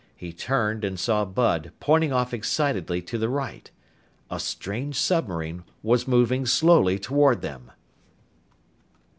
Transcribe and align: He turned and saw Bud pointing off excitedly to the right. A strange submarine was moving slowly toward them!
He 0.15 0.33
turned 0.33 0.83
and 0.83 0.99
saw 0.99 1.25
Bud 1.25 1.73
pointing 1.79 2.11
off 2.11 2.33
excitedly 2.33 3.03
to 3.03 3.19
the 3.19 3.29
right. 3.29 3.69
A 4.31 4.39
strange 4.39 4.95
submarine 4.95 5.63
was 5.83 6.07
moving 6.07 6.47
slowly 6.47 6.97
toward 6.97 7.41
them! 7.43 7.69